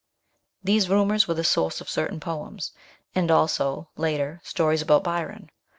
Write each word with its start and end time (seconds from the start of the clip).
These 0.63 0.89
rumours 0.89 1.27
were 1.27 1.35
the 1.35 1.43
source 1.43 1.79
of 1.79 1.87
certain 1.87 2.19
poems, 2.19 2.71
and 3.13 3.29
also, 3.29 3.87
later, 3.95 4.41
stories 4.43 4.81
about 4.81 5.03
Byron. 5.03 5.51